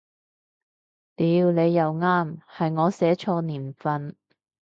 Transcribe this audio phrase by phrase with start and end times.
[1.15, 4.15] 屌你又啱，係我寫錯年份